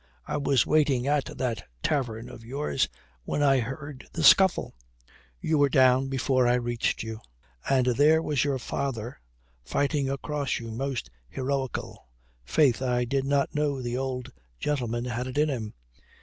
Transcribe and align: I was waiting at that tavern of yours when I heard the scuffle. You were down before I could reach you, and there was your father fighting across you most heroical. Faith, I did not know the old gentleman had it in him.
I 0.25 0.37
was 0.37 0.65
waiting 0.65 1.05
at 1.05 1.25
that 1.25 1.63
tavern 1.83 2.27
of 2.27 2.43
yours 2.43 2.89
when 3.23 3.43
I 3.43 3.59
heard 3.59 4.07
the 4.13 4.23
scuffle. 4.23 4.73
You 5.39 5.59
were 5.59 5.69
down 5.69 6.07
before 6.07 6.47
I 6.47 6.55
could 6.55 6.63
reach 6.63 7.03
you, 7.03 7.21
and 7.69 7.85
there 7.85 8.19
was 8.19 8.43
your 8.43 8.57
father 8.57 9.19
fighting 9.63 10.09
across 10.09 10.57
you 10.57 10.71
most 10.71 11.11
heroical. 11.29 12.07
Faith, 12.43 12.81
I 12.81 13.05
did 13.05 13.25
not 13.25 13.53
know 13.53 13.79
the 13.79 13.95
old 13.95 14.31
gentleman 14.59 15.05
had 15.05 15.27
it 15.27 15.37
in 15.37 15.49
him. 15.51 15.75